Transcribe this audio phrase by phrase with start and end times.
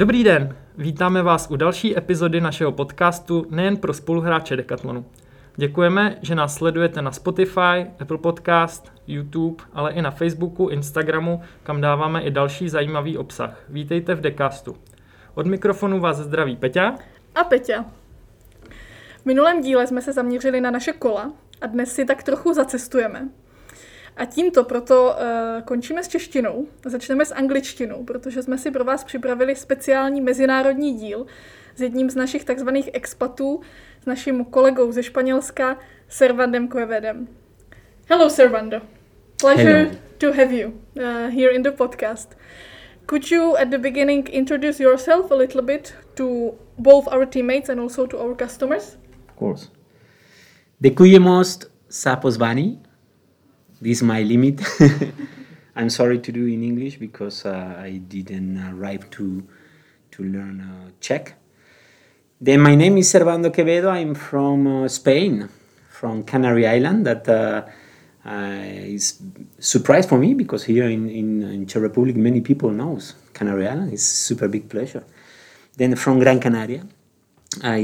[0.00, 5.04] Dobrý den, vítáme vás u další epizody našeho podcastu nejen pro spoluhráče Decathlonu.
[5.56, 11.80] Děkujeme, že nás sledujete na Spotify, Apple Podcast, YouTube, ale i na Facebooku, Instagramu, kam
[11.80, 13.64] dáváme i další zajímavý obsah.
[13.68, 14.76] Vítejte v Decastu.
[15.34, 16.94] Od mikrofonu vás zdraví Peťa
[17.34, 17.84] a Peťa.
[19.22, 23.28] V minulém díle jsme se zaměřili na naše kola a dnes si tak trochu zacestujeme.
[24.16, 26.66] A tímto proto uh, končíme s češtinou.
[26.84, 31.26] Začneme s angličtinou, protože jsme si pro vás připravili speciální mezinárodní díl
[31.76, 33.60] s jedním z našich takzvaných expatů,
[34.02, 37.28] s naším kolegou ze Španělska, Servandem Quevedem.
[38.08, 38.80] Hello, Servando.
[39.40, 39.96] Pleasure Hello.
[40.18, 42.36] to have you uh, here in the podcast.
[43.06, 47.80] Could you, at the beginning, introduce yourself a little bit to both our teammates and
[47.80, 48.98] also to our customers?
[49.28, 49.68] Of course.
[50.78, 52.82] Děkujemos za pozvání.
[53.80, 54.60] This is my limit.
[55.74, 59.42] I'm sorry to do in English because uh, I didn't arrive to
[60.10, 61.34] to learn uh, Czech.
[62.38, 63.88] Then my name is Servando Quevedo.
[63.88, 65.48] I'm from uh, Spain,
[65.88, 67.06] from Canary Island.
[67.06, 67.62] That uh,
[68.28, 69.22] uh, is
[69.58, 73.94] surprise for me because here in, in, in Czech Republic many people knows Canary Island.
[73.94, 75.04] It's super big pleasure.
[75.78, 76.86] Then from Gran Canaria.
[77.62, 77.80] I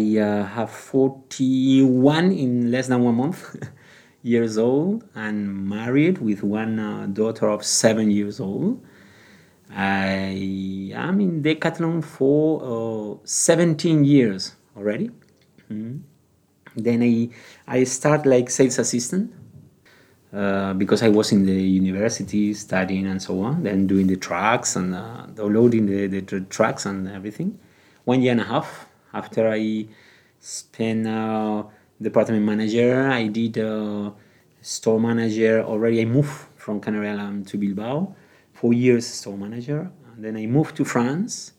[0.55, 3.56] have 41 in less than one month
[4.27, 8.84] years old and married with one uh, daughter of seven years old.
[9.70, 15.10] I am in Decathlon for uh, 17 years already.
[15.70, 16.00] Mhm.
[16.77, 17.30] Then I,
[17.66, 19.32] I start like sales assistant
[20.32, 24.77] uh, because I was in the university studying and so on, then doing the trucks
[24.77, 27.58] and uh, downloading the, the, tr- trucks and everything.
[28.04, 29.86] One year and a half after I
[30.38, 31.64] spent uh,
[32.00, 34.11] department manager, I did uh,
[34.61, 36.00] store manager already.
[36.03, 38.14] I moved from Canary Island to Bilbao,
[38.53, 39.91] four years store manager.
[40.15, 41.53] And then I moved to France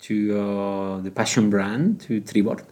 [0.00, 2.62] to uh, the passion brand, to Tribord,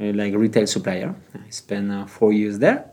[0.00, 1.14] uh, like retail supplier.
[1.34, 2.90] I spent uh, four years there.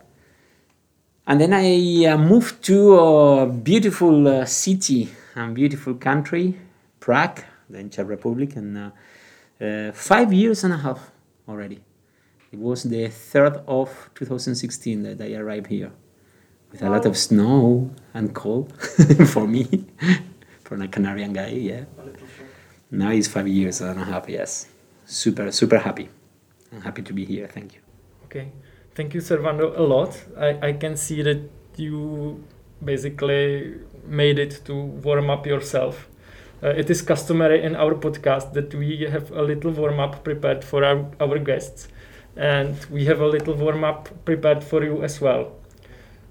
[1.26, 6.60] And then I uh, moved to a beautiful uh, city and beautiful country,
[7.00, 8.92] Prague, then Czech Republic, and
[9.94, 11.12] five years and a half
[11.48, 11.80] already.
[12.52, 15.92] It was the 3rd of 2016 that I arrived here
[16.72, 18.74] with a lot of snow and cold
[19.28, 19.86] for me,
[20.64, 21.86] for a Canarian guy, yeah.
[22.90, 24.68] Now it's five years and a half, yes.
[25.06, 26.10] Super, super happy.
[26.74, 27.80] I'm happy to be here, thank you.
[28.26, 28.52] Okay,
[28.96, 30.22] thank you, Servando, a lot.
[30.38, 32.44] I, I can see that you
[32.84, 33.76] basically
[34.06, 36.10] made it to warm up yourself.
[36.64, 40.64] Uh, it is customary in our podcast that we have a little warm up prepared
[40.64, 41.88] for our, our guests,
[42.36, 45.54] and we have a little warm up prepared for you as well.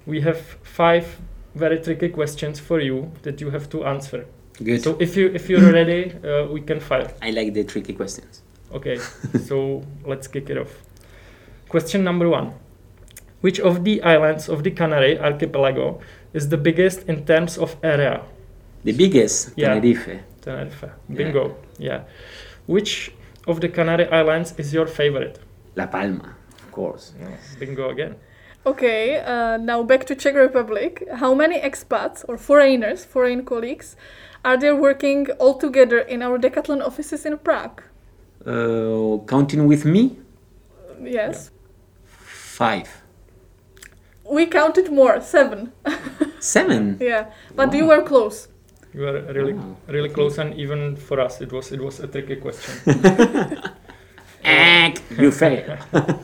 [0.06, 1.20] We have five
[1.54, 4.26] very tricky questions for you that you have to answer.
[4.62, 4.82] Good.
[4.82, 7.10] So if you if you're ready, uh, we can fire.
[7.22, 8.42] I like the tricky questions.
[8.72, 8.98] Okay,
[9.46, 10.82] so let's kick it off.
[11.68, 12.52] Question number one
[13.40, 16.00] Which of the islands of the Canary archipelago
[16.32, 18.22] is the biggest in terms of area?
[18.84, 19.74] The biggest, Yeah.
[19.74, 20.20] Tenerife.
[20.40, 20.84] Tenerife.
[21.12, 21.56] Bingo.
[21.78, 22.04] Yeah.
[22.66, 23.12] Which
[23.46, 25.38] of the Canary Islands is your favorite?
[25.76, 27.12] La Palma, of course.
[27.58, 28.16] they can go again.
[28.66, 31.02] Okay, uh, now back to Czech Republic.
[31.14, 33.96] How many expats or foreigners, foreign colleagues,
[34.44, 37.82] are there working all together in our Decathlon offices in Prague?
[38.46, 40.18] Uh, counting with me,
[41.02, 41.50] Yes.
[42.04, 42.88] five.
[44.30, 45.72] We counted more, seven.
[46.38, 46.98] Seven.
[47.00, 48.48] yeah, but you were close.
[48.94, 49.76] You were really Wow.
[49.88, 52.74] really close, and even for us, it was it was a tricky question.
[54.44, 55.78] Egg, you fail.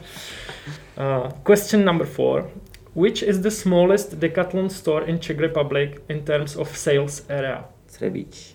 [0.99, 2.49] Uh, question number four.
[2.95, 7.65] Which is the smallest Decathlon store in Czech Republic in terms of sales area?
[7.93, 8.55] Trević.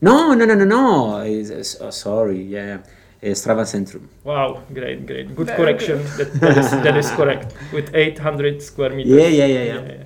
[0.00, 1.18] No, no, no, no, no.
[1.20, 2.78] It's, it's- oh, sorry, yeah.
[3.20, 4.08] It's Strava Centrum.
[4.24, 5.36] Wow, great, great.
[5.36, 5.98] Good Very correction.
[6.16, 7.54] That, that, is, that is correct.
[7.74, 9.12] With 800 square meters.
[9.12, 10.04] Yeah, yeah, yeah, yeah.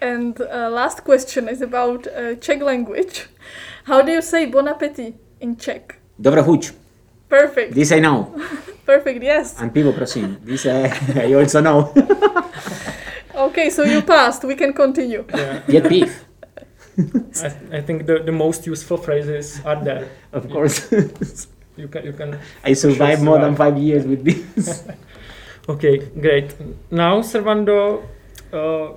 [0.00, 3.26] And uh, last question is about uh, Czech language.
[3.84, 5.98] How do you say bon appetit in Czech?
[6.22, 6.72] Dobra chuť.
[7.28, 7.74] Perfect.
[7.74, 8.32] This I know.
[8.86, 9.60] Perfect, yes.
[9.60, 10.38] And people prosím.
[10.44, 11.92] This I, I also know.
[13.36, 14.44] Okay, so you passed.
[14.44, 15.24] We can continue.
[15.28, 15.60] Yeah.
[15.68, 16.24] Get beef.
[17.42, 20.08] I, I think the, the most useful phrases are there.
[20.32, 20.88] Of course.
[21.76, 22.38] You can you can.
[22.64, 24.88] I survived more than five years with this.
[25.68, 26.54] Okay, great.
[26.90, 28.02] Now, Servando,
[28.50, 28.96] uh,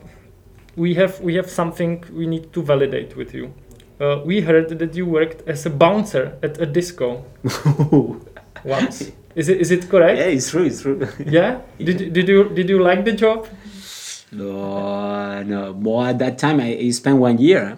[0.78, 3.54] we have we have something we need to validate with you.
[4.00, 7.26] Uh, we heard that you worked as a bouncer at a disco
[8.64, 9.12] once.
[9.36, 10.18] Is it is it correct?
[10.18, 11.06] yeah, it's true, it's true.
[11.26, 11.62] Yeah.
[11.78, 13.48] Did did you did you like the job?
[14.32, 15.74] No, no.
[15.74, 17.78] More at that time, I, I spent one year.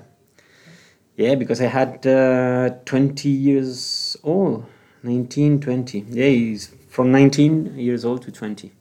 [1.15, 4.65] Yeah, because I had uh, 20 years old,
[5.03, 6.05] 19, 20.
[6.09, 8.71] Yeah, it's from 19 years old to 20.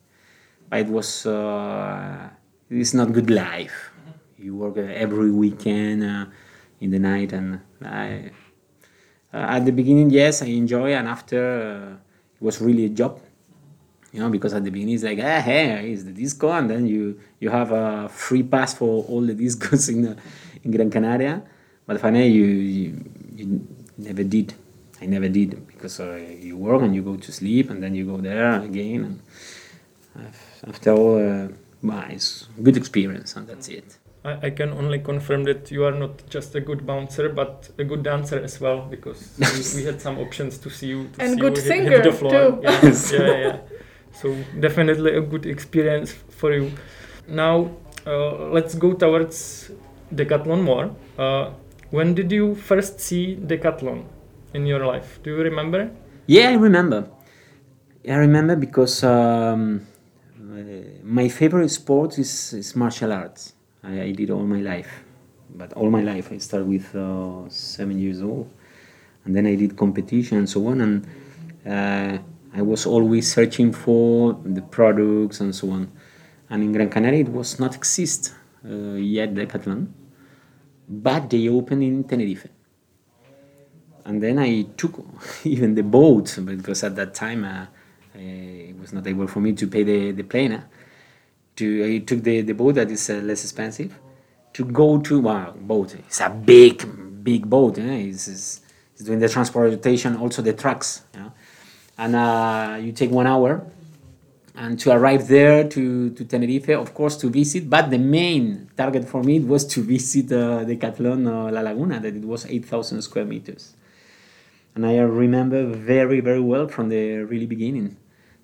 [0.68, 2.28] But it was, uh,
[2.70, 3.90] it's not good life.
[4.38, 6.26] You work every weekend uh,
[6.80, 8.30] in the night, and I,
[9.32, 11.92] uh, at the beginning, yes, I enjoy, and after, uh,
[12.36, 13.20] it was really a job
[14.12, 16.86] you know because at the beginning it's like ah hey it's the disco and then
[16.86, 20.16] you you have a free pass for all the discos in uh,
[20.64, 21.42] in Gran Canaria.
[21.86, 23.04] But finally you, you,
[23.34, 23.66] you
[23.98, 24.54] never did.
[25.00, 28.04] I never did because uh, you work and you go to sleep and then you
[28.04, 29.22] go there again.
[30.14, 30.32] And
[30.68, 31.48] after all uh,
[31.82, 35.92] well, it's good experience and that's it I, I can only confirm that you are
[35.92, 40.00] not just a good bouncer but a good dancer as well because we, we had
[40.00, 42.32] some options to see you to And see good you hit- singer, hit the floor.
[42.32, 42.60] too.
[42.62, 43.58] yeah, yeah yeah
[44.12, 46.70] so definitely a good experience for you.
[47.28, 47.70] Now
[48.06, 49.70] uh, let's go towards
[50.14, 50.90] decathlon more.
[51.18, 51.52] Uh,
[51.90, 54.04] when did you first see decathlon
[54.52, 55.20] in your life?
[55.22, 55.90] Do you remember?
[56.26, 57.08] Yeah, I remember.
[58.08, 59.86] I remember because um,
[60.38, 60.62] uh,
[61.04, 63.54] my favorite sport is, is martial arts.
[63.82, 65.04] I, I did all my life,
[65.54, 68.50] but all my life I started with uh, seven years old,
[69.24, 70.80] and then I did competition and so on.
[70.80, 71.06] And
[71.66, 72.18] uh,
[72.54, 75.90] I was always searching for the products and so on.
[76.48, 78.34] And in Gran Canaria, it was not exist
[78.64, 79.88] uh, yet Decathlon,
[80.88, 82.46] but they opened in Tenerife
[84.04, 85.04] and then I took
[85.44, 87.66] even the boat because at that time uh,
[88.14, 90.62] uh, it was not able for me to pay the, the plane.
[91.52, 93.98] Uh, To I took the, the boat that is uh, less expensive
[94.52, 95.94] to go to wow boat.
[95.94, 97.78] It's a big big boat.
[97.78, 98.08] Eh?
[98.08, 98.60] It's, it's,
[99.04, 101.02] doing the transportation, also the trucks.
[101.96, 103.66] And uh, you take one hour
[104.54, 107.68] and to arrive there to, to Tenerife, of course, to visit.
[107.68, 112.00] But the main target for me was to visit uh, the Decathlon uh, La Laguna,
[112.00, 113.74] that it was 8,000 square meters.
[114.74, 117.96] And I remember very, very well from the really beginning.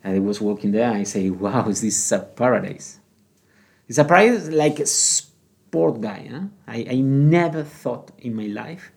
[0.07, 3.01] I was walking there, and I say, wow, is this a paradise?
[3.89, 6.29] It's a paradise like a sport guy.
[6.31, 6.43] Huh?
[6.69, 8.93] I, I never thought in my life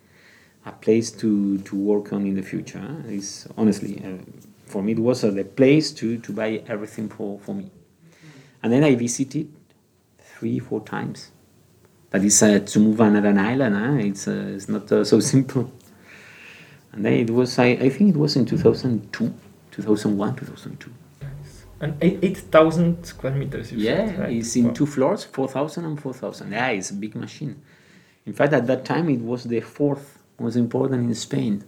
[0.67, 2.79] a place to, to work on in the future.
[2.79, 3.07] Huh?
[3.07, 4.23] It's honestly, uh,
[4.65, 7.71] for me, it was uh, the place to, to buy everything for, for me.
[8.61, 9.51] And then I visited
[10.19, 11.31] three, four times.
[12.11, 14.07] But it's uh, to move another island, huh?
[14.07, 15.71] it's, uh, it's not uh, so simple.
[16.91, 19.33] And then it was, I, I think it was in 2002,
[19.81, 20.91] 2001, 2002.
[21.81, 24.33] and eight- 8000 square meters Yeah, said, right?
[24.35, 24.73] it's in Wow.
[24.73, 26.51] two floors, 4,000 and 4,000.
[26.51, 27.55] Yeah, it's a big machine.
[28.25, 31.63] In fact, at that time, it was the fourth most important in Spain.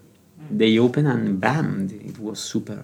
[0.50, 2.84] They opened and bam, it was super.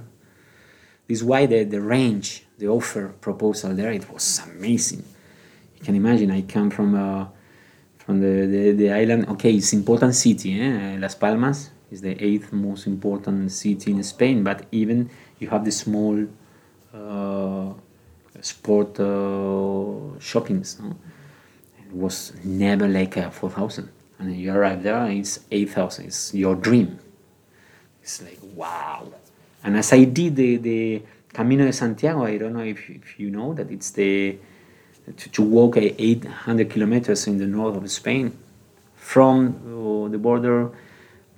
[1.07, 5.03] This is why the, the range, the offer proposal there, it was amazing.
[5.77, 7.25] You can imagine, I come from uh,
[7.97, 9.27] from the, the, the island.
[9.33, 10.62] Okay, it's important city.
[10.62, 10.97] Eh?
[10.97, 15.72] Las Palmas is the eighth most important city in Spain, but even you have the
[15.72, 16.25] small
[16.94, 17.74] uh,
[18.42, 20.80] sport uh, shoppings.
[20.80, 20.95] No?
[21.80, 23.89] It was never like uh, 4,000.
[24.19, 26.06] And you arrive there, and it's 8,000.
[26.06, 27.00] It's your dream.
[28.01, 29.12] It's like, wow.
[29.63, 31.01] And as I did the, the
[31.34, 34.38] Camino de Santiago, I don't know if, if you know that it's the
[35.15, 38.38] to, to walk uh, 800 kilometers in the north of Spain
[38.96, 40.70] from uh, the border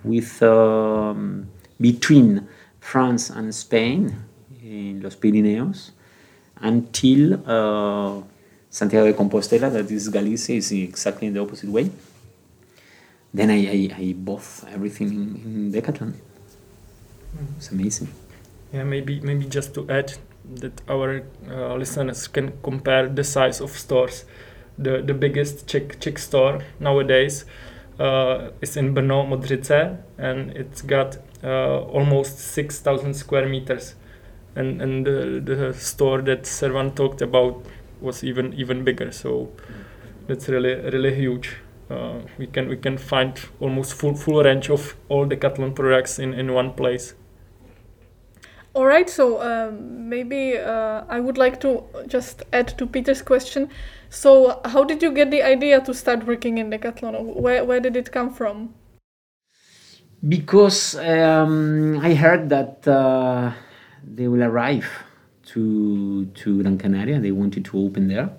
[0.03, 2.48] with um, between
[2.79, 4.15] France and Spain
[4.63, 5.91] in Los Pirineos
[6.62, 8.22] until uh,
[8.70, 11.89] Santiago de Compostela, that is Galicia, is exactly in the opposite way.
[13.34, 16.13] Then I, I, I bought everything in, in Decathlon.
[17.58, 18.10] It's amazing.
[18.74, 20.13] Yeah, maybe maybe just to add
[20.56, 24.25] that our uh, listeners can compare the size of stores.
[24.77, 27.46] The the biggest Czech Czech store nowadays
[28.00, 33.96] uh, is in Brno Modřice, and it's got uh, almost six thousand square meters.
[34.56, 37.65] And and the, the store that Servan talked about
[38.01, 39.12] was even even bigger.
[39.12, 39.50] So
[40.27, 41.58] that's really really huge.
[41.89, 46.34] Uh, we can we can find almost full full range of all Decathlon products in,
[46.34, 47.15] in one place.
[48.79, 53.69] All right, so um, maybe uh, I would like to just add to Peter's question.
[54.09, 57.36] So, how did you get the idea to start working in Decathlon?
[57.36, 58.74] Where, where did it come from?
[60.25, 63.51] Because um, I heard that uh,
[64.01, 64.88] they will arrive
[65.48, 67.19] to to Gran Canaria.
[67.19, 68.29] They wanted to open there,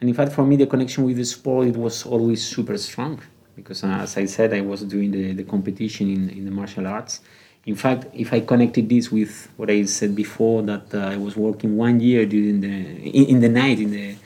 [0.00, 3.20] and in fact, for me, the connection with the sport it was always super strong.
[3.54, 6.86] Because uh, as I said, I was doing the, the competition in, in the martial
[6.86, 7.20] arts.
[7.66, 11.34] In fact, if I connected this with what I said before, that uh, I was
[11.36, 14.16] working one year during the in, in the night in the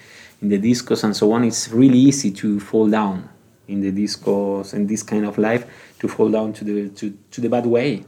[0.42, 3.28] in the discos and so on, it's really easy to fall down
[3.68, 5.66] in the discos and this kind of life
[6.00, 8.04] to fall down to the to, to the bad way.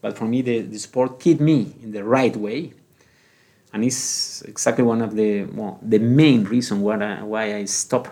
[0.00, 2.72] But for me, the, the sport keep me in the right way,
[3.72, 8.08] and it's exactly one of the well, the main reason why I, why I stop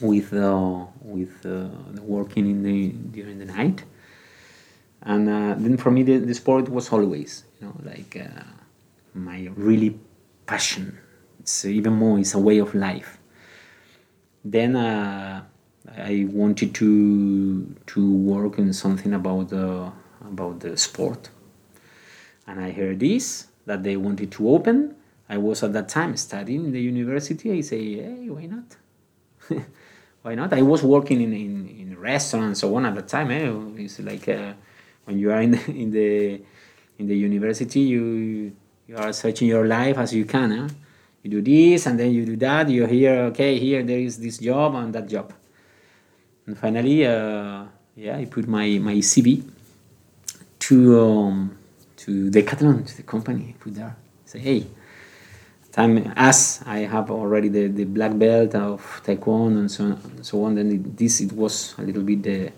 [0.00, 1.68] with uh, with uh,
[2.00, 3.84] working in the during the night.
[5.06, 8.42] And uh, then for me, the, the sport was always you know like uh,
[9.14, 9.98] my really
[10.46, 10.98] passion.
[11.38, 12.18] It's even more.
[12.18, 13.18] It's a way of life.
[14.44, 15.44] Then uh,
[15.96, 19.92] I wanted to to work in something about the
[20.28, 21.30] about the sport,
[22.48, 24.96] and I heard this that they wanted to open.
[25.28, 27.52] I was at that time studying in the university.
[27.52, 28.76] I say, hey, why not?
[30.22, 30.52] why not?
[30.52, 33.30] I was working in in, in restaurants so on at the time.
[33.30, 33.82] Eh?
[33.84, 34.54] It's like uh,
[35.06, 36.40] when you are in the, in the
[36.98, 38.52] in the university, you
[38.86, 40.52] you are searching your life as you can.
[40.52, 40.68] Eh?
[41.22, 42.68] You do this and then you do that.
[42.68, 45.32] You hear, okay, here there is this job and that job.
[46.46, 47.64] And finally, uh,
[47.96, 49.42] yeah, I put my, my CV
[50.60, 51.58] to um,
[51.96, 53.54] to Decathlon, to the company.
[53.56, 53.96] I put there.
[54.24, 54.66] Say, hey,
[55.72, 60.24] time as I have already the, the black belt of taekwondo and so on, and
[60.26, 60.54] so on.
[60.54, 62.52] Then this it was a little bit the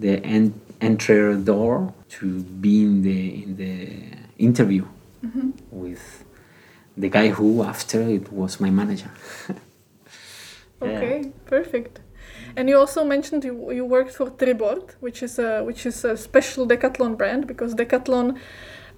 [0.00, 2.26] the en- entry door to
[2.64, 3.74] be in the in the
[4.38, 4.84] interview
[5.24, 5.50] Mm-hmm.
[5.70, 6.24] with
[6.96, 9.10] the guy who after it was my manager.
[10.82, 10.88] Yeah.
[10.96, 12.00] Okay, perfect.
[12.56, 16.16] And you also mentioned you, you worked for Tribord, which is a which is a
[16.16, 18.38] special Decathlon brand because Decathlon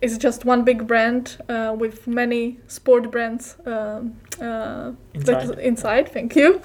[0.01, 5.59] is just one big brand uh, with many sport brands um, uh, Inside.
[5.59, 6.09] inside.
[6.13, 6.61] Thank you.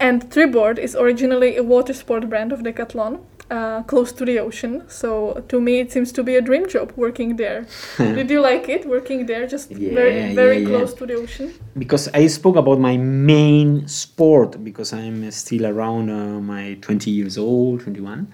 [0.00, 3.20] and Tribord is originally a water sport brand of Decathlon.
[3.50, 6.92] Uh, close to the ocean, so to me it seems to be a dream job
[6.96, 7.66] working there.
[7.98, 10.78] Did you like it working there, just very Yeah, very yeah, yeah.
[10.78, 11.52] close to the ocean?
[11.76, 17.36] because I spoke about my main sport because I'm still around uh, my 20 years
[17.38, 18.28] old, 21.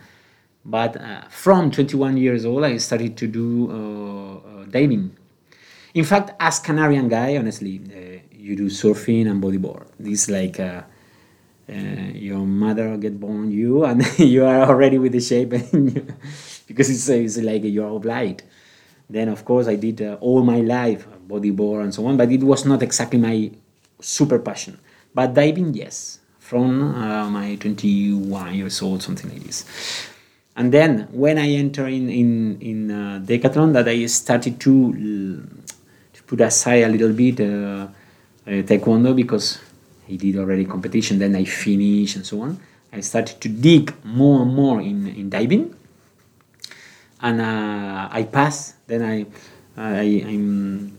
[0.66, 5.16] But uh, from 21 years old, I started to do uh, uh, diving.
[5.94, 9.86] In fact, as Canarian guy, honestly, uh, you do surfing and bodyboard.
[9.98, 10.60] This like
[11.68, 16.06] your mother get born you, and you are already with the shape, you,
[16.66, 18.42] because it's, it's like you're obliged.
[19.08, 22.30] Then, of course, I did uh, all my life uh, bodyboard and so on, but
[22.30, 23.50] it was not exactly my
[24.00, 24.78] super passion.
[25.14, 29.64] But diving, yes, from uh, my 21 years old, something like this.
[30.56, 34.92] And then when I enter in in in uh, Decathlon, that I started to
[36.14, 37.88] to put aside a little bit uh,
[38.46, 39.60] uh, taekwondo because
[40.08, 41.18] I did already competition.
[41.18, 42.60] Then I finished and so on.
[42.92, 45.74] I started to dig more and more in in diving
[47.20, 48.74] and uh, I pass.
[48.86, 49.26] Then I,
[49.76, 50.98] I I'm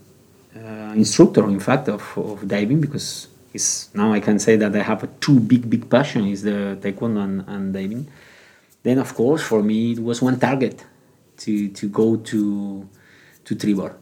[0.56, 4.82] uh, instructor, in fact, of, of diving because it's now I can say that I
[4.82, 8.08] have a two big big passion is the taekwondo and, and diving.
[8.82, 10.84] Then of course for me it was one target
[11.38, 12.88] to to go to
[13.44, 13.94] to Tribord.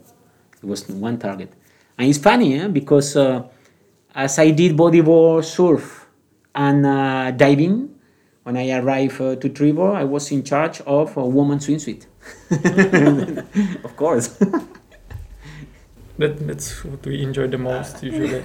[0.62, 1.52] It was one target,
[1.98, 2.68] and it's funny eh?
[2.68, 3.44] because uh,
[4.16, 6.08] as I did bodyboard, surf,
[6.54, 7.94] and uh, diving,
[8.44, 12.06] when I arrived uh, to Tribord, I was in charge of a woman swimsuit.
[13.84, 14.38] of course.
[16.18, 18.42] That, that's what we enjoy the most usually.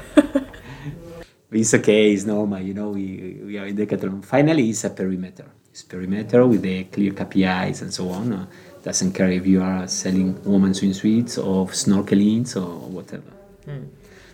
[1.51, 4.25] it's okay, it's normal, you know, we, we are in Decathlon.
[4.25, 5.45] Finally, it's a perimeter.
[5.69, 8.33] It's perimeter with the clear KPIs and so on.
[8.33, 8.45] Uh,
[8.83, 13.31] doesn't care if you are selling woman swimsuits or snorkelings or whatever.
[13.63, 13.85] Hmm.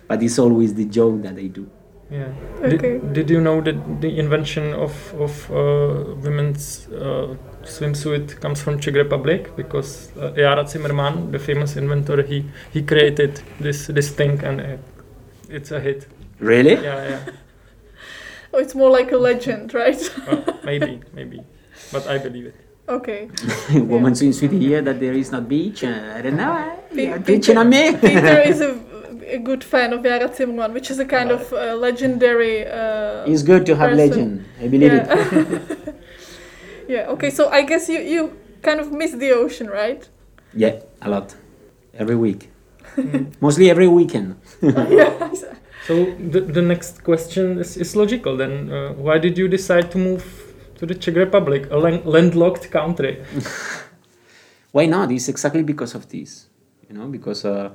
[0.08, 1.68] But it's always the joke that they do.
[2.10, 2.32] Yeah.
[2.62, 2.98] Okay.
[2.98, 8.78] Did, did you know that the invention of of uh, women's uh, swimsuit comes from
[8.80, 14.42] Czech Republic because uh, Jára Cimrman, the famous inventor, he he created this this thing
[14.44, 14.80] and it,
[15.50, 16.06] it's a hit.
[16.40, 16.74] Really?
[16.74, 17.20] Yeah, yeah.
[18.54, 20.00] Oh, it's more like a legend, right?
[20.26, 21.42] Well, maybe, maybe,
[21.92, 22.54] but I believe it.
[22.88, 23.28] okay.
[23.74, 25.84] woman swimsuit here that there is not beach.
[25.84, 26.54] Uh, I don't know.
[26.56, 26.94] eh?
[26.94, 27.92] Pe- You're preaching on me.
[28.00, 28.70] Peter is a,
[29.26, 32.66] a good fan of Jára Cimrman, which is a kind of uh, legendary.
[32.66, 34.10] Uh, it's good to have person.
[34.10, 34.44] legend.
[34.60, 35.06] I believe it.
[35.06, 35.92] yeah.
[36.88, 37.12] yeah.
[37.12, 37.30] Okay.
[37.30, 40.08] So I guess you you kind of miss the ocean, right?
[40.54, 41.34] Yeah, a lot.
[41.94, 42.50] Every week.
[42.96, 43.32] Mm.
[43.40, 44.36] Mostly every weekend.
[44.62, 45.32] yeah.
[45.86, 48.70] So the, the next question is, is logical then.
[48.70, 50.24] Uh, why did you decide to move
[50.76, 53.24] to the Czech Republic, a land- landlocked country?
[54.72, 55.10] Why not?
[55.10, 56.48] It's exactly because of this.
[56.88, 57.70] You know, because uh,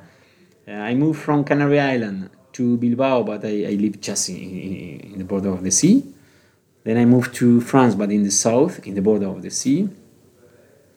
[0.67, 5.25] I moved from Canary Island to Bilbao, but I, I live just in, in, the
[5.25, 6.03] border of the sea.
[6.83, 9.89] Then I moved to France, but in the south, in the border of the sea.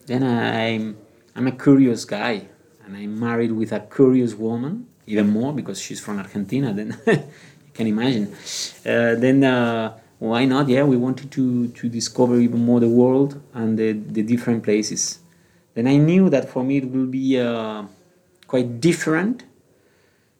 [0.06, 0.96] Then I'm,
[1.34, 2.46] I'm a curious guy,
[2.84, 6.72] and I'm married with a curious woman, even more because she's from Argentina.
[6.72, 8.32] Then you can imagine.
[8.84, 10.68] Uh, then uh, why not?
[10.68, 15.18] Yeah, we wanted to, to discover even more the world and the, the different places.
[15.74, 17.84] Then I knew that for me it will be uh,
[18.46, 19.44] quite different,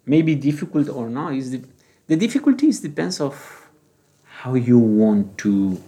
[0.07, 1.35] maybe difficult or not.
[1.35, 1.63] Is the,
[2.07, 3.69] the difficulties depends of
[4.25, 5.81] how you want to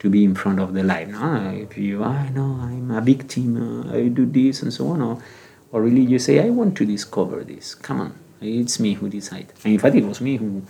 [0.00, 1.08] to be in front of the light.
[1.08, 1.50] No?
[1.50, 5.22] If you, I know I'm a victim, uh, I do this and so on, or,
[5.70, 7.74] or really you say, I want to discover this.
[7.74, 9.52] Come on, it's me who decide.
[9.62, 10.62] And in fact, it was me who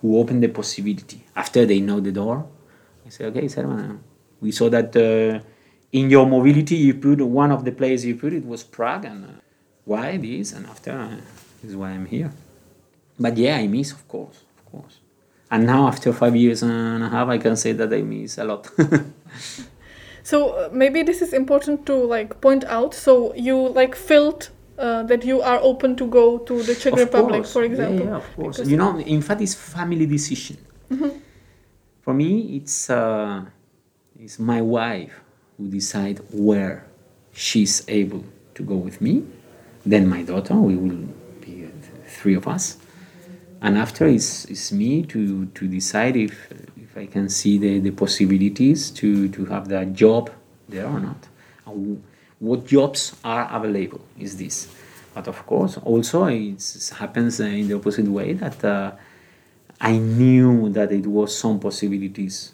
[0.00, 1.24] who opened the possibility.
[1.36, 2.44] After they know the door,
[3.06, 4.02] I say, okay, Servan,
[4.40, 5.40] we saw that uh,
[5.92, 9.24] in your mobility you put one of the places you put it was Prague, and
[9.24, 9.28] uh,
[9.84, 10.52] why this?
[10.52, 11.20] And after, uh,
[11.64, 12.30] is why I'm here.
[13.18, 14.98] But yeah, I miss, of course, of course.
[15.50, 18.44] And now, after five years and a half, I can say that I miss a
[18.44, 18.68] lot.
[20.22, 22.94] so uh, maybe this is important to like point out.
[22.94, 26.98] So you like felt uh, that you are open to go to the Czech Of
[27.00, 27.52] Republic, course.
[27.52, 28.06] for example.
[28.06, 28.56] Yeah, of course.
[28.56, 30.56] Because- You know, in fact, it's family decision.
[32.02, 33.44] For me, it's uh,
[34.18, 35.12] it's my wife
[35.56, 36.84] who decide where
[37.32, 39.22] she's able to go with me.
[39.86, 40.54] Then my daughter.
[40.54, 41.06] We will
[42.22, 42.64] three of us.
[43.60, 46.34] And after, it's, it's me to, to decide if
[46.92, 50.30] if I can see the, the possibilities to, to have that job
[50.68, 51.28] there or not.
[51.66, 52.02] And
[52.38, 54.68] what jobs are available is this.
[55.14, 58.92] But of course, also it happens in the opposite way that uh,
[59.80, 62.52] I knew that it was some possibilities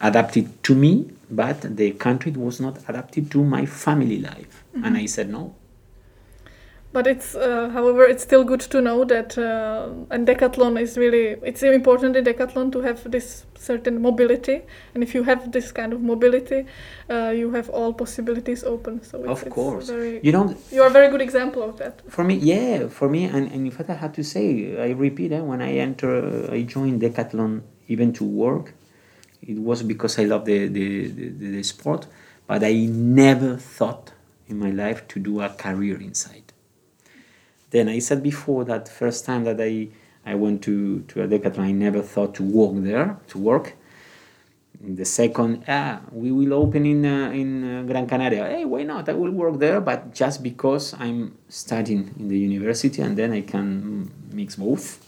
[0.00, 4.64] adapted to me, but the country was not adapted to my family life.
[4.84, 5.54] And I said no.
[6.92, 11.36] But it's, uh, however, it's still good to know that uh, and decathlon is really
[11.44, 14.62] it's important in decathlon to have this certain mobility,
[14.94, 16.66] and if you have this kind of mobility,
[17.08, 19.04] uh, you have all possibilities open.
[19.04, 19.88] So it's, Of course.
[19.88, 22.00] very, You know, you are a very good example of that.
[22.08, 25.30] For me, yeah, for me, and, and in fact, I had to say, I repeat,
[25.30, 28.74] eh, when I enter, I joined Decathlon even to work.
[29.42, 32.06] It was because I love the, the, the, the sport,
[32.48, 34.12] but I never thought
[34.48, 36.49] in my life to do a career inside.
[37.70, 39.88] Then I said before that first time that I,
[40.26, 43.76] I went to, to a Decathlon, I never thought to work there, to work.
[44.82, 48.46] The second, ah, we will open in uh, in uh, Gran Canaria.
[48.46, 49.10] Hey, why not?
[49.10, 53.42] I will work there, but just because I'm studying in the university, and then I
[53.42, 55.06] can mix both.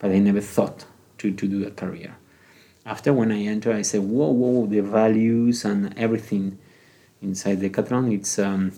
[0.00, 0.86] But I never thought
[1.18, 2.16] to, to do a career.
[2.84, 6.58] After when I enter, I said, whoa, whoa, the values and everything
[7.22, 8.72] inside Decathlon, it's um,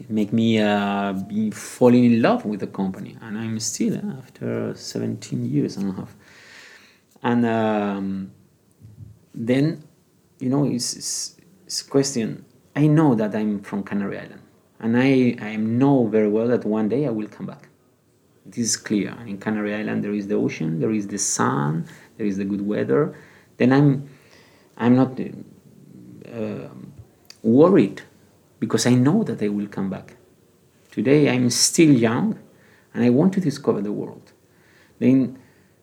[0.00, 4.18] it make me uh, be falling in love with the company, and I'm still uh,
[4.18, 6.14] after 17 years and a half.
[7.22, 8.32] And um,
[9.34, 9.84] then
[10.38, 11.36] you know it's, it's,
[11.66, 12.44] it's question.
[12.74, 14.40] I know that i'm from canary island
[14.78, 17.68] and i, I know very well that one day i will come back.
[18.46, 19.14] This is clear.
[19.26, 21.86] In canary island there is the ocean there is the sun
[22.16, 23.14] there is the good weather.
[23.58, 24.08] Then i'm
[24.78, 26.68] i'm not uh,
[27.42, 28.02] worried
[28.60, 30.16] because i know that i will come back
[30.92, 32.38] today i'm still young
[32.94, 34.32] and i want to discover the world
[35.00, 35.36] then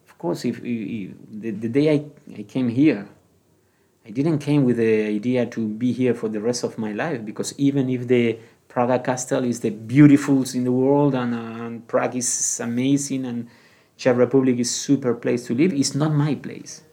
[0.08, 2.06] of course if, if the, the day I,
[2.40, 3.10] I came here
[4.08, 7.26] I didn't came with the idea to be here for the rest of my life
[7.26, 11.86] because even if the Praga Castle is the beautiful in the world and, uh, and
[11.90, 13.50] Prague is amazing and
[13.98, 16.84] Czech Republic is super place to live, it's not my place.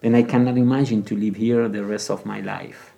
[0.00, 2.94] Then I cannot imagine to live here the rest of my life.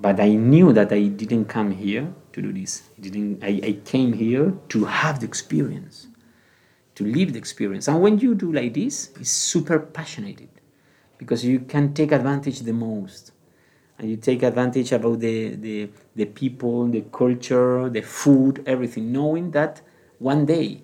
[0.00, 2.84] But I knew that I didn't come here to do this.
[2.96, 6.06] I, didn't, I, I came here to have the experience,
[6.94, 7.86] to live the experience.
[7.86, 10.48] And when you do like this, it's super passionate
[11.18, 13.32] because you can take advantage the most
[13.98, 19.50] and you take advantage about the, the, the people the culture the food everything knowing
[19.50, 19.82] that
[20.18, 20.80] one day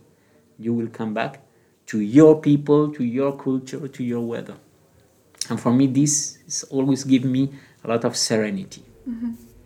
[0.58, 1.40] you will come back
[1.86, 4.56] to your people to your culture to your weather
[5.48, 7.50] and for me this always give me
[7.84, 8.84] a lot of serenity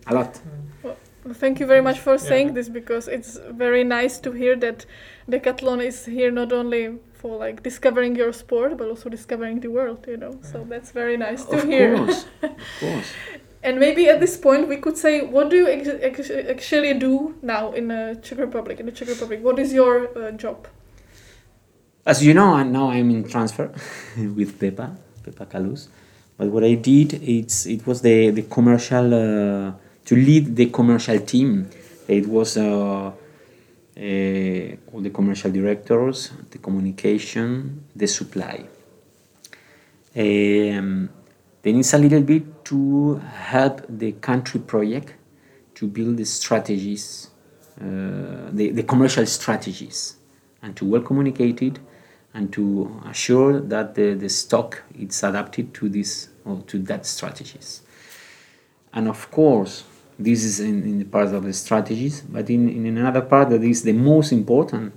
[0.07, 0.41] a lot
[0.83, 0.97] Well,
[1.35, 2.55] thank you very much for saying Yeah.
[2.55, 4.87] this because it's very nice to hear that
[5.29, 10.07] Decathlon is here not only for like discovering your sport but also discovering the world.
[10.09, 11.97] You know, so that's very nice to of hear.
[11.97, 12.51] course of
[12.81, 13.13] course
[13.63, 17.35] And maybe at this point we could say, what do you ex- ex- actually do
[17.43, 18.81] now in the Czech Republic?
[18.81, 20.67] In the Czech Republic, what is your uh, job?
[22.07, 23.67] As you know, and now I'm in transfer
[24.37, 25.89] with Pepa, Pepa Calus.
[26.41, 29.73] But what I did, it's it was the the commercial uh,
[30.07, 31.69] to lead the commercial team.
[32.09, 33.11] It was uh, uh,
[34.91, 38.65] all the commercial directors, the communication, the supply.
[40.17, 41.11] Um,
[41.61, 45.13] then it's a little bit to help the country project
[45.75, 47.29] to build the strategies,
[47.79, 50.17] uh, the, the commercial strategies,
[50.63, 51.79] and to well communicate it,
[52.33, 57.83] and to assure that the, the stock is adapted to this or to that strategies.
[58.93, 59.85] And of course,
[60.19, 63.63] this is in, in the part of the strategies, but in, in another part that
[63.63, 64.93] is the most important,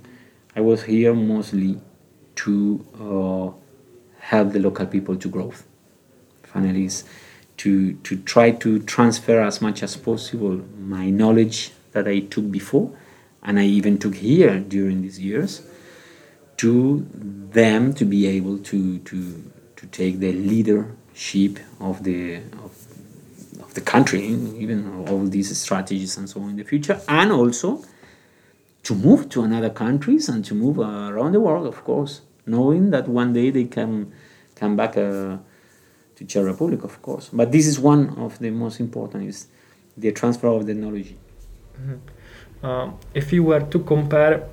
[0.54, 1.80] I was here mostly
[2.36, 5.52] to uh, help the local people to grow.
[6.42, 7.04] Finally, is
[7.58, 12.90] to, to try to transfer as much as possible my knowledge that I took before,
[13.42, 15.62] and I even took here during these years,
[16.58, 20.32] to them to be able to, to, to take the
[21.14, 22.72] leadership of the, of,
[23.62, 24.24] of the country,
[24.58, 27.82] even all these strategies and so on in the future, and also
[28.82, 33.08] to move to another countries and to move around the world, of course, knowing that
[33.08, 34.12] one day they can
[34.54, 35.38] come back uh,
[36.16, 37.30] to Czech Republic, of course.
[37.32, 39.46] But this is one of the most important is
[39.96, 41.16] the transfer of technology.
[41.80, 42.66] Mm-hmm.
[42.66, 44.46] Uh, if you were to compare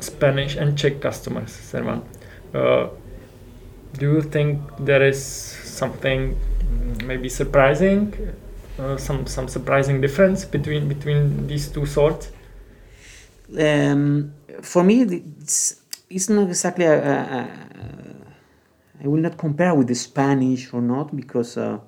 [0.00, 2.02] Spanish and Czech customers, Servan,
[2.54, 2.88] uh,
[3.98, 6.36] do you think there is something
[7.04, 8.02] maybe surprising,
[8.78, 12.32] uh, some some surprising difference between between these two sorts?
[13.58, 17.48] Um, for me, it's, it's not exactly a, a, a,
[19.02, 21.78] I will not compare with the Spanish or not because uh,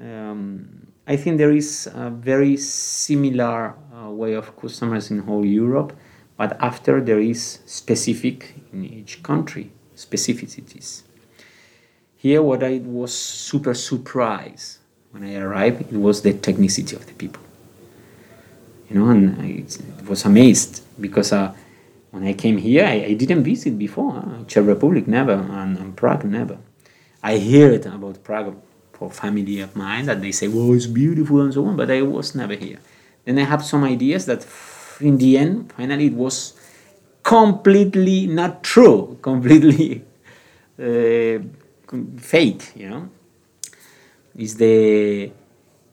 [0.00, 5.92] um, I think there is a very similar uh, way of customers in whole Europe,
[6.36, 11.02] but after there is specific in each country specificities.
[12.20, 14.78] Here, what I was super surprised
[15.10, 17.42] when I arrived, it was the technicity of the people
[18.90, 19.64] you know, and I
[20.08, 21.54] was amazed because uh,
[22.10, 24.16] when I came here, I, I didn't visit before.
[24.16, 26.58] Uh, Czech Republic never, and, and, Prague never.
[27.22, 28.56] I heard about Prague
[28.92, 32.02] for family of mine that they say, "Oh, it's beautiful" and so on, but I
[32.02, 32.78] was never here.
[33.24, 34.44] Then I have some ideas that,
[35.00, 36.54] in the end, finally, it was
[37.22, 40.02] completely not true, completely
[40.80, 41.38] uh,
[42.18, 42.72] fake.
[42.76, 43.08] You know,
[44.36, 45.32] is the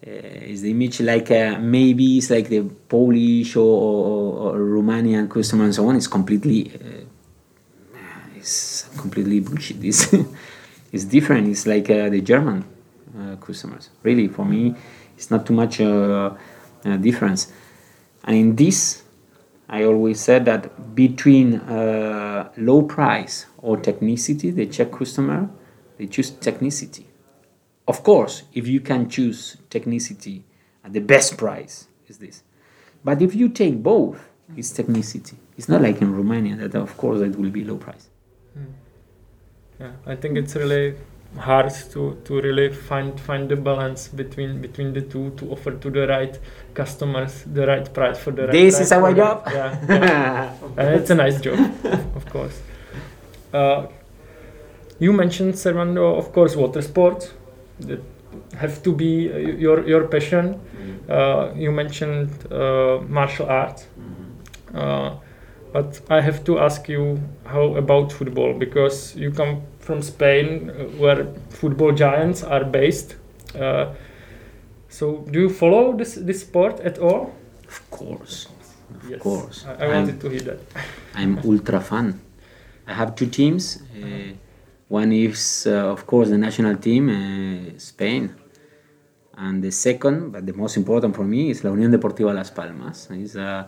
[0.05, 5.29] uh, is the image like uh, maybe it's like the Polish or, or, or, Romanian
[5.29, 5.95] customer and so on.
[5.95, 7.97] It's completely uh,
[8.35, 9.83] it's completely bullshit.
[9.83, 10.13] It's,
[10.91, 11.47] it's different.
[11.47, 12.63] It's like uh, the German
[13.19, 13.89] uh, customers.
[14.03, 14.75] Really, for me,
[15.17, 16.29] it's not too much uh,
[17.01, 17.51] difference.
[18.23, 19.01] And in this,
[19.67, 21.59] I always said that between
[22.55, 25.49] low price or technicity, the Czech customer,
[25.97, 27.05] they choose technicity
[27.87, 30.43] of course, if you can choose technicity
[30.83, 32.43] at the best price, is this.
[33.03, 34.19] But if you take both,
[34.55, 35.35] it's technicity.
[35.57, 38.09] It's not like in Romania that, of course, it will be low price.
[38.53, 38.63] Hmm.
[39.79, 40.95] Yeah, I think it's really
[41.37, 45.89] hard to, to really find find the balance between between the two to offer to
[45.89, 46.39] the right
[46.73, 48.51] customers the right price for the right.
[48.51, 49.43] This is our job.
[49.45, 50.53] Yeah, yeah.
[50.77, 51.59] uh, it's a nice job,
[52.15, 52.59] of course.
[53.53, 53.87] Uh,
[54.99, 57.33] you mentioned Servando, of course, water sports
[57.81, 58.01] that
[58.55, 60.55] have to be uh, your your passion.
[60.55, 61.11] Mm-hmm.
[61.11, 65.17] Uh, you mentioned uh, martial arts, mm-hmm.
[65.73, 71.27] but I have to ask you how about football because you come from Spain where
[71.49, 73.15] football giants are based.
[74.89, 77.33] so do you follow this this sport at all?
[77.67, 78.47] Of course,
[78.95, 79.21] of yes.
[79.21, 79.65] course.
[79.67, 80.59] I, I wanted to hear that.
[81.15, 82.19] I'm ultra fan.
[82.87, 83.81] I have two teams.
[83.93, 84.33] Uh,
[84.87, 88.35] one is, uh, of course, the national team, uh, Spain.
[89.37, 93.09] And the second, but the most important for me, is La Unión Deportiva Las Palmas.
[93.11, 93.67] It's uh,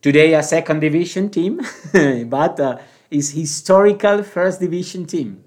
[0.00, 1.60] today a second division team,
[2.28, 2.78] but uh,
[3.10, 5.42] it's historical first division team.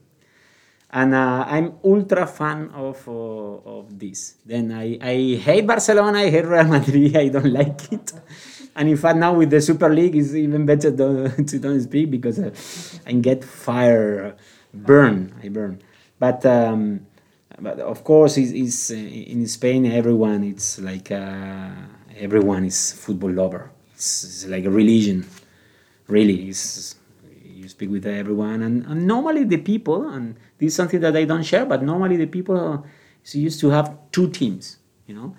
[0.92, 4.36] And uh, I'm ultra fan of, uh, of this.
[4.46, 8.14] Then I, I hate Barcelona, I hate Real Madrid, I don't like it.
[8.76, 12.12] And in fact, now with the Super League, it's even better to, to don't speak
[12.12, 12.52] because uh,
[13.08, 14.36] I get fire
[14.74, 15.34] burn.
[15.44, 15.82] I burn.
[16.20, 17.06] But um,
[17.60, 21.70] but of course, is uh, in Spain everyone it's like uh,
[22.18, 23.72] everyone is football lover.
[23.94, 25.26] It's, it's, like a religion.
[26.08, 26.96] Really, it's,
[27.44, 31.24] you speak with everyone, and, and normally the people, and this is something that I
[31.24, 32.86] don't share, but normally the people
[33.32, 34.78] used to have two teams.
[35.08, 35.36] You know,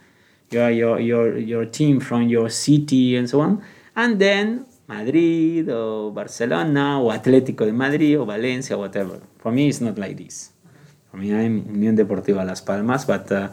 [0.51, 3.63] your your your your team from your city and so on,
[3.97, 9.21] and then Madrid or Barcelona or Atlético de Madrid or Valencia, or whatever.
[9.39, 10.53] For me, it's not like this.
[11.11, 13.49] For me, I'm Unión Deportiva Las Palmas, but uh,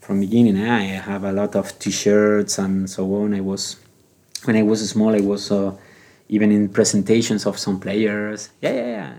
[0.00, 3.34] from beginning, I have a lot of T-shirts and so on.
[3.34, 3.76] I was
[4.44, 5.72] when I was small, I was uh,
[6.28, 8.50] even in presentations of some players.
[8.60, 9.12] Yeah, yeah, yeah.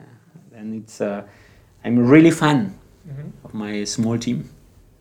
[0.55, 1.23] And it's uh,
[1.83, 2.73] I'm really fan
[3.07, 3.45] mm-hmm.
[3.45, 4.49] of my small team.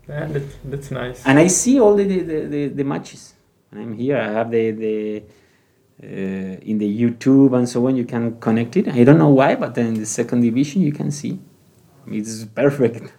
[0.08, 1.24] Yeah, that, that's nice.
[1.24, 3.34] And I see all the the, the, the matches.
[3.70, 5.22] When I'm here, I have the the
[6.00, 8.88] in the YouTube and so on, you can connect it.
[8.88, 11.38] I don't know why, but then in the second division, you can see.
[12.06, 13.12] It's perfect.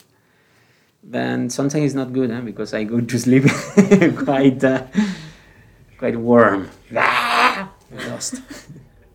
[1.03, 2.41] Then sometimes it's not good huh?
[2.41, 3.43] because I go to sleep
[4.25, 4.83] quite uh,
[5.97, 6.69] quite warm.
[6.95, 7.71] Ah,
[8.09, 8.41] lost.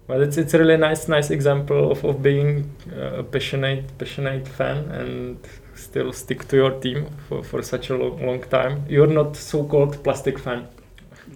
[0.07, 4.47] Well, it's it's a really nice nice example of, of being uh, a passionate passionate
[4.47, 5.39] fan and
[5.75, 8.85] still stick to your team for, for such a long, long time.
[8.89, 10.69] You're not so-called plastic fan.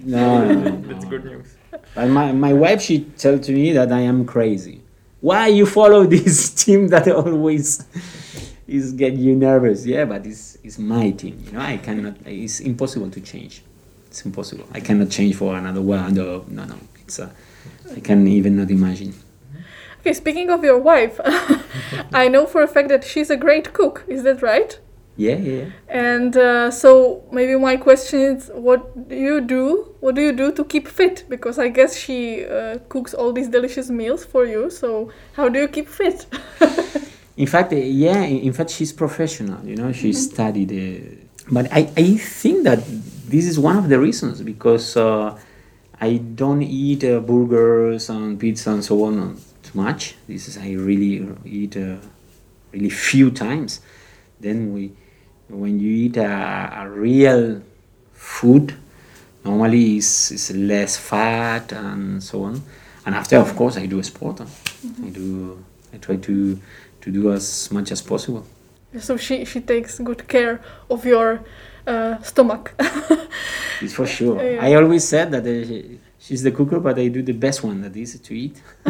[0.05, 1.57] No, no, no, That's good news.
[1.95, 4.83] But my, my wife, she tell to me that I am crazy.
[5.21, 7.85] Why you follow this team that always
[8.67, 9.87] is get you nervous?
[9.87, 11.43] Yeah, but it's, it's my team.
[11.47, 12.17] You know, I cannot.
[12.27, 13.63] It's impossible to change.
[14.07, 14.67] It's impossible.
[14.73, 16.15] I cannot change for another one.
[16.15, 16.77] No, no, no.
[17.03, 17.33] It's a,
[17.95, 19.15] I can even not imagine.
[20.01, 21.19] Okay, speaking of your wife,
[22.13, 24.05] I know for a fact that she's a great cook.
[24.07, 24.79] Is that right?
[25.17, 25.65] Yeah, yeah.
[25.89, 29.95] And uh, so maybe my question is, what do you do?
[30.01, 31.25] What do you do to keep fit?
[31.29, 34.71] Because I guess she uh, cooks all these delicious meals for you.
[34.71, 36.27] So how do you keep fit?
[37.37, 38.23] In fact, uh, yeah.
[38.23, 39.65] In fact, she's professional.
[39.65, 40.73] You know, she studied.
[40.73, 42.81] Uh, but I, I think that
[43.29, 45.39] this is one of the reasons because uh,
[46.01, 50.17] I don't eat uh, burgers and pizza and so on too much.
[50.27, 51.97] This is I really eat uh,
[52.73, 53.81] really few times.
[54.41, 54.93] Then we,
[55.49, 57.63] when you eat a, a real
[58.13, 58.75] food,
[59.45, 62.63] normally is is less fat and so on.
[63.07, 64.39] And after, of course, I do sport.
[64.39, 64.47] huh?
[65.05, 65.63] I do.
[65.93, 66.59] I try to
[67.03, 68.45] to do as much as possible.
[68.99, 71.41] so she she takes good care of your
[71.87, 72.73] uh, stomach.
[73.83, 74.37] It's for sure.
[74.43, 74.65] Yeah.
[74.65, 77.97] I always said that uh, she's the cooker, but I do the best one that
[77.97, 78.63] is to eat.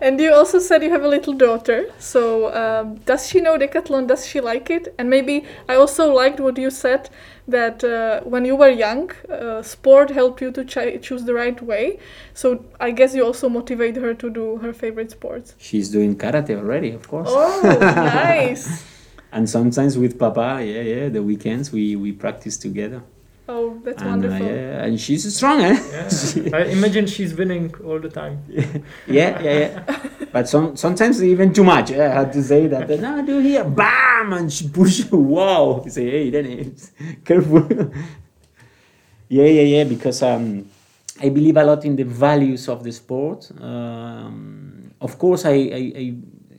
[0.00, 1.86] and you also said you have a little daughter.
[1.98, 4.06] So um, does she know decathlon?
[4.06, 4.94] Does she like it?
[4.98, 7.08] And maybe I also liked what you said
[7.48, 11.60] that uh, when you were young, uh, sport helped you to ch- choose the right
[11.62, 11.98] way.
[12.34, 15.54] So I guess you also motivate her to do her favorite sports.
[15.58, 17.28] She's doing karate already, of course.
[17.30, 18.84] Oh, nice.
[19.32, 23.02] And sometimes with Papa, yeah, yeah, the weekends we, we practice together.
[23.48, 24.46] Oh, that's and, uh, wonderful.
[24.46, 25.78] yeah, and she's strong, eh?
[25.92, 26.56] Yeah.
[26.56, 28.42] I imagine she's winning all the time.
[28.48, 29.98] yeah, yeah, yeah.
[30.32, 31.92] But some, sometimes even too much.
[31.92, 32.88] eh, I had to say that.
[33.00, 35.04] No, do here, bam, and she push.
[35.12, 35.82] Wow.
[35.84, 36.74] You say, hey, then
[37.24, 37.68] careful.
[39.28, 39.84] yeah, yeah, yeah.
[39.84, 40.68] Because um,
[41.22, 43.48] I believe a lot in the values of the sport.
[43.60, 46.14] Um, of course, I, I, I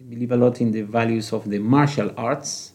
[0.07, 2.71] believe a lot in the values of the martial arts.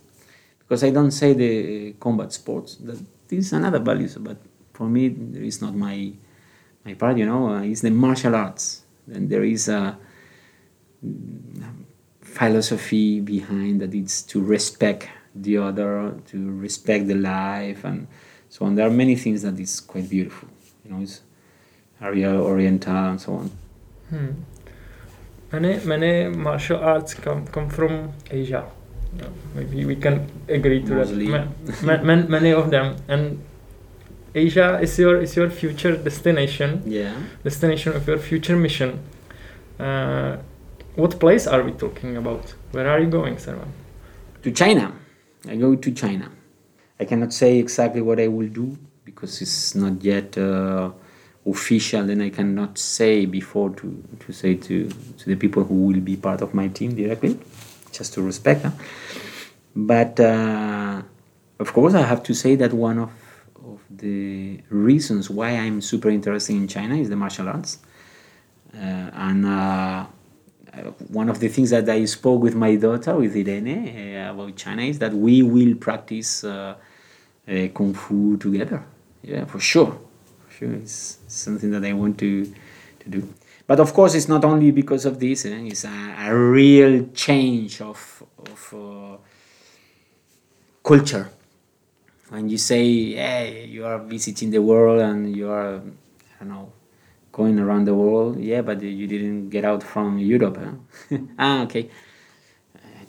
[0.59, 2.77] Because I don't say the combat sports.
[2.77, 2.99] That
[3.37, 4.37] this is another values, but
[4.75, 6.13] for me, is not my
[6.85, 7.17] my part.
[7.17, 8.83] You know, uh, it's the martial arts.
[9.07, 9.99] Then there is a
[12.21, 18.07] philosophy behind that it's to respect the other, to respect the life, and
[18.49, 18.75] so on.
[18.75, 20.49] There are many things that is quite beautiful.
[20.85, 21.23] You know, it's
[22.01, 23.51] area oriental and so on.
[24.11, 24.31] Hmm.
[25.53, 28.71] Many many martial arts come come from Asia.
[29.55, 31.27] Maybe we can agree to Mostly.
[31.31, 31.49] that.
[31.83, 33.39] Ma- ma- many of them and
[34.35, 37.13] Asia is your is your future destination, Yeah.
[37.45, 38.99] destination of your future mission.
[39.79, 40.37] Uh,
[40.97, 42.55] what place are we talking about?
[42.73, 43.69] Where are you going, Servan?
[44.43, 44.93] To China.
[45.49, 46.31] I go to China.
[47.01, 50.91] I cannot say exactly what I will do because it's not yet uh,
[51.45, 52.05] official.
[52.07, 56.17] Then I cannot say before to, to say to, to the people who will be
[56.17, 57.39] part of my team directly,
[57.93, 58.63] just to respect.
[58.63, 58.71] Huh?
[59.75, 61.03] But uh,
[61.59, 63.11] of course, I have to say that one of,
[63.65, 67.79] of the reasons why I'm super interested in China is the martial arts.
[68.75, 70.07] Uh, and uh,
[70.73, 74.57] uh, one of the things that I spoke with my daughter, with Irene, uh, about
[74.57, 76.75] China is that we will practice uh,
[77.47, 78.83] kung fu together.
[79.23, 79.99] Yeah, for sure.
[80.47, 82.47] For sure, it's something that I want to
[83.01, 83.29] to do.
[83.67, 85.45] But of course, it's not only because of this.
[85.47, 89.17] eh, It's a, a real change of of uh,
[90.83, 91.29] culture.
[92.31, 96.73] When you say, "Hey, you are visiting the world and you are, I don't know,
[97.33, 98.41] going around the world.
[98.41, 100.59] Yeah, but you didn't get out from Europe.
[100.59, 101.19] Huh?
[101.39, 101.89] ah, okay.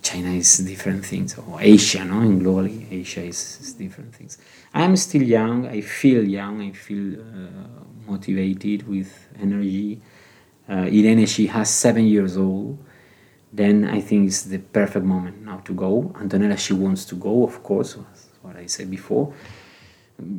[0.01, 2.19] China is different things, or Asia, no?
[2.19, 4.37] And globally, Asia is, is different things.
[4.73, 5.65] I am still young.
[5.67, 6.61] I feel young.
[6.61, 9.09] I feel uh, motivated with
[9.41, 10.01] energy.
[10.69, 12.77] Uh, Irene, she has seven years old.
[13.51, 16.11] Then I think it's the perfect moment now to go.
[16.15, 17.97] Antonella, she wants to go, of course,
[18.41, 19.33] what I said before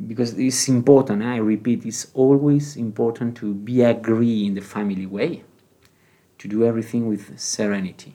[0.07, 5.43] because it's important i repeat it's always important to be agree in the family way
[6.37, 8.13] to do everything with serenity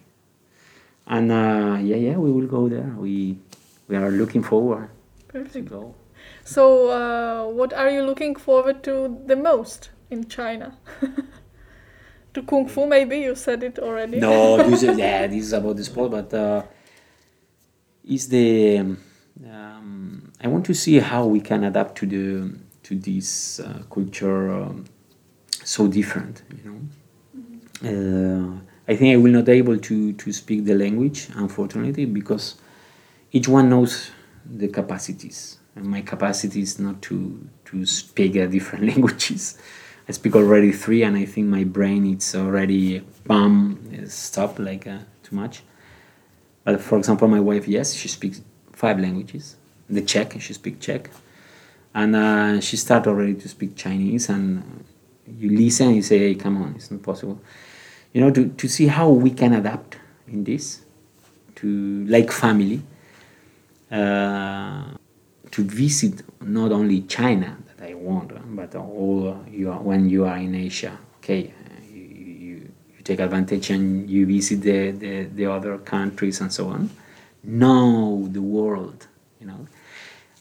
[1.06, 3.36] and uh, yeah yeah we will go there we
[3.88, 5.68] we are looking forward to Perfect.
[5.68, 5.94] go
[6.44, 10.76] So, uh, what are you looking forward to the most in China?
[12.34, 14.18] to kung fu, maybe you said it already.
[14.18, 16.62] No, this is, yeah, this is about the sport, but uh,
[18.04, 18.78] is the
[19.48, 24.50] um, I want to see how we can adapt to the to this uh, culture
[24.50, 24.84] um,
[25.64, 26.80] so different, you know.
[27.82, 32.56] Uh, I think I will not be able to to speak the language, unfortunately, because
[33.32, 34.10] each one knows
[34.44, 39.58] the capacities, and my capacity is not to to speak different languages.
[40.10, 44.98] I speak already three, and I think my brain it's already bum stop like uh,
[45.22, 45.62] too much.
[46.64, 48.42] But for example, my wife, yes, she speaks
[48.72, 49.54] five languages.
[49.88, 51.10] The Czech, she speaks Czech,
[51.94, 54.28] and uh, she started already to speak Chinese.
[54.28, 54.84] And
[55.38, 57.40] you listen, you say, "Hey, come on, it's not possible."
[58.12, 59.96] You know, to to see how we can adapt
[60.26, 60.82] in this,
[61.54, 61.68] to
[62.08, 62.82] like family,
[63.92, 64.86] uh,
[65.52, 67.58] to visit not only China
[67.94, 70.98] want, but all you are, when you are in Asia.
[71.18, 71.52] Okay,
[71.90, 76.68] you, you, you take advantage and you visit the, the, the other countries and so
[76.68, 76.90] on.
[77.42, 79.06] Know the world,
[79.40, 79.66] you know.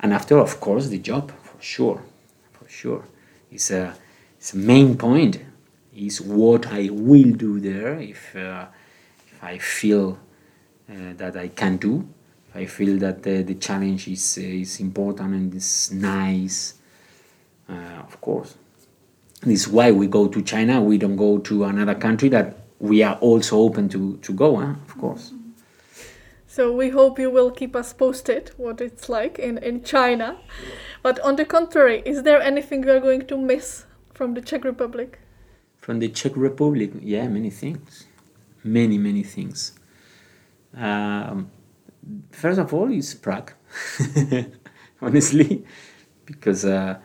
[0.01, 2.01] And after, of course, the job for sure,
[2.51, 3.05] for sure,
[3.51, 3.95] is a,
[4.37, 5.39] it's a main point.
[5.95, 8.67] Is what I will do there if uh,
[9.27, 10.17] if I feel
[10.89, 12.07] uh, that I can do
[12.49, 16.78] if I feel that the, the challenge is, uh, is important and is nice, uh,
[17.69, 18.55] of course.
[19.41, 20.81] This is why we go to China.
[20.81, 24.73] We don't go to another country that we are also open to, to go, huh?
[24.87, 25.33] of course.
[26.47, 30.37] So we hope you will keep us posted what it's like in, in China.
[31.03, 34.63] But on the contrary, is there anything you are going to miss from the Czech
[34.65, 35.19] Republic?
[35.77, 38.07] From the Czech Republic, yeah, many things.
[38.63, 39.79] Many, many things.
[40.75, 41.49] Um,
[42.31, 43.53] first of all is Prague,
[45.01, 45.65] honestly,
[46.25, 46.99] because uh,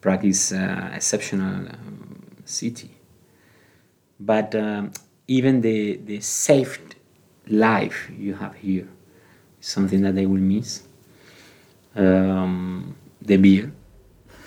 [0.00, 2.90] Prague is an exceptional um, city.
[4.18, 4.92] But um,
[5.28, 6.80] even the, the safe
[7.48, 8.88] life you have here
[9.60, 10.82] is something that I will miss.
[11.94, 13.72] Um, the beer,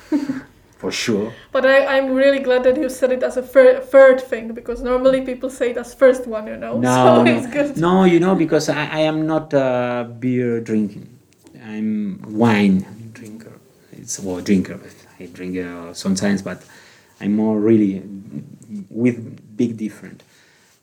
[0.78, 1.34] for sure.
[1.52, 4.82] But I, I'm really glad that you said it as a fir- third thing because
[4.82, 6.78] normally people say it as first one, you know.
[6.80, 7.78] No, so no, it's good.
[7.78, 11.10] no, you know, because I, I am not a beer drinking.
[11.62, 13.60] I'm wine drinker.
[13.92, 14.80] It's well drinker.
[15.20, 16.64] I drink uh, sometimes, but
[17.20, 18.04] I'm more really
[18.90, 20.24] with big different.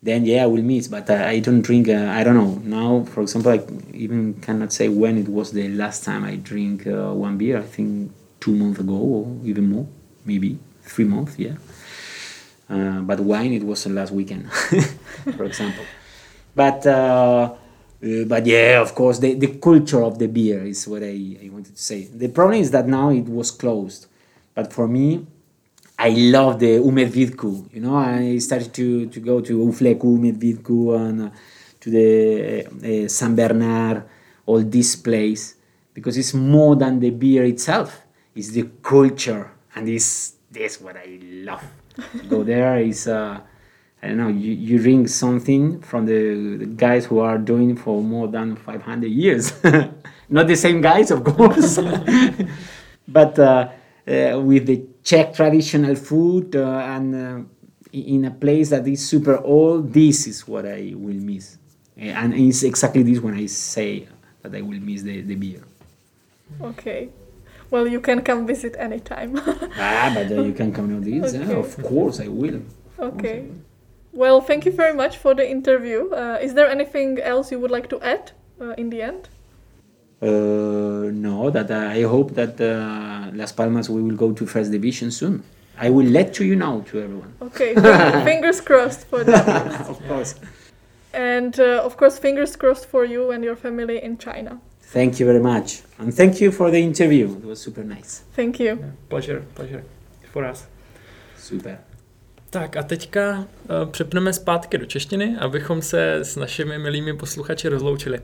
[0.03, 1.88] Then yeah, I will miss, but I, I don't drink.
[1.88, 3.05] Uh, I don't know now.
[3.05, 3.61] For example, I
[3.93, 7.59] even cannot say when it was the last time I drink uh, one beer.
[7.59, 9.87] I think two months ago or even more,
[10.25, 11.38] maybe three months.
[11.38, 11.57] Yeah.
[12.69, 14.51] Uh, but wine, it was the last weekend,
[15.37, 15.85] for example.
[16.55, 17.55] But uh,
[18.03, 21.49] uh, but yeah, of course, the, the culture of the beer is what I, I
[21.51, 22.05] wanted to say.
[22.05, 24.07] The problem is that now it was closed.
[24.61, 25.25] But for me,
[25.99, 27.66] I love the U Medvídků.
[27.73, 31.31] You know, I started to, to go to Ufleku, U Medvídků, and uh,
[31.79, 34.03] to the uh, San Bernard,
[34.44, 35.55] all this place,
[35.94, 38.03] because it's more than the beer itself.
[38.35, 41.64] It's the culture, and this this what I love.
[42.29, 43.07] Go there is.
[43.07, 43.40] Uh,
[44.03, 48.03] I don't know, you, you drink something from the, the guys who are doing for
[48.03, 49.53] more than 500 years.
[50.31, 51.79] Not the same guys, of course,
[53.09, 53.68] but uh, uh,
[54.11, 57.40] with the Czech traditional food uh, and uh,
[57.92, 61.59] in a place that is super old, this is what I will miss.
[61.96, 64.09] And it's exactly this when I say
[64.42, 65.62] that I will miss the, the beer.
[66.61, 67.09] Okay.
[67.70, 69.37] Well, you can come visit anytime.
[69.79, 71.35] ah, but uh, you can come on this.
[71.35, 71.46] Okay.
[71.46, 72.62] Yeah, of course, I will.
[72.99, 73.46] okay.
[74.12, 76.11] Well, thank you very much for the interview.
[76.11, 79.29] Uh, is there anything else you would like to add uh, in the end?
[80.20, 84.71] Uh, no, that uh, I hope that uh, Las Palmas we will go to first
[84.71, 85.43] division soon.
[85.79, 87.33] I will let you know to everyone.
[87.40, 89.47] Okay, fing- fingers crossed for that.
[89.88, 90.35] of course.
[91.14, 94.61] And uh, of course, fingers crossed for you and your family in China.
[94.93, 97.29] Thank you very much, and thank you for the interview.
[97.38, 98.22] It was super nice.
[98.37, 98.66] Thank you.
[98.66, 99.83] Yeah, pleasure, pleasure
[100.33, 100.66] for us.
[101.39, 101.78] Super.
[102.51, 108.20] Tak a teďka uh, přepneme zpátky do češtiny, abychom se s našimi milými posluchači rozloučili.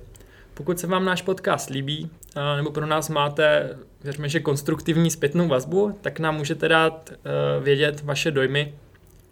[0.54, 3.76] Pokud se vám náš podcast líbí, uh, nebo pro nás máte,
[4.06, 8.74] věřme, že konstruktivní zpětnou vazbu, tak nám můžete dát uh, vědět vaše dojmy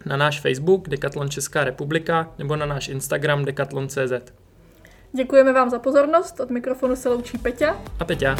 [0.05, 4.31] na náš Facebook Decathlon Česká republika nebo na náš Instagram decathlon.cz.
[5.13, 6.39] Děkujeme vám za pozornost.
[6.39, 7.75] Od mikrofonu se loučí Peťa.
[7.99, 8.35] A Peťa.